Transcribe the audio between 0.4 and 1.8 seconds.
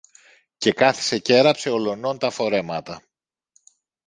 και καθησε κι έραψε